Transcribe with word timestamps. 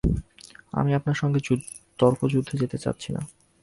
আমি 0.73 0.91
আপনার 0.93 1.15
সঙ্গে 1.15 1.39
তর্কযুদ্ধে 1.99 2.55
যেতে 2.57 2.77
চাচ্ছি 2.77 3.09
না। 3.13 3.21